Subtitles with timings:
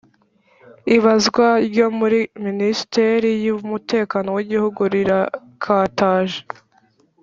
[0.95, 6.39] ibazwa ryo muri Minisiteri y umutekano w Igihugu Rirakataje